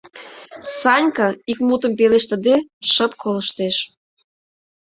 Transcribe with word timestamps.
Санька, 0.79 1.27
ик 1.51 1.59
мутым 1.67 1.93
пелештыде, 1.99 2.55
шып 2.91 3.11
колыштеш. 3.21 3.75